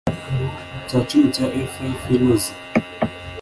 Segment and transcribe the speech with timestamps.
[0.87, 2.51] cya cumi cya efa y ifu inoze